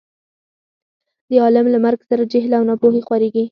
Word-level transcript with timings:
د 1.29 1.31
عالم 1.43 1.65
له 1.73 1.79
مرګ 1.85 1.99
سره 2.09 2.23
جهل 2.31 2.51
او 2.57 2.63
نا 2.69 2.75
پوهي 2.81 3.01
خورېږي. 3.07 3.45